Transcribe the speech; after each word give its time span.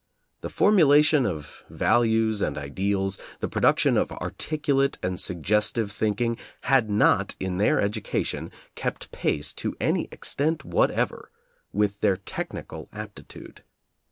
The 0.39 0.49
formulation 0.49 1.27
of 1.27 1.63
values 1.69 2.41
and 2.41 2.57
ideals, 2.57 3.19
the 3.39 3.47
production 3.47 3.97
of 3.97 4.11
articulate 4.13 4.97
and 5.03 5.19
suggestive 5.19 5.91
thinking, 5.91 6.37
had 6.61 6.89
not, 6.89 7.35
in 7.39 7.59
their 7.59 7.77
educa 7.79 8.25
tion, 8.25 8.49
kept 8.73 9.11
pace, 9.11 9.53
to 9.53 9.77
any 9.79 10.07
extent 10.11 10.65
whatever, 10.65 11.29
with 11.71 11.99
their 12.01 12.17
technical 12.17 12.89
aptitude. 12.91 13.63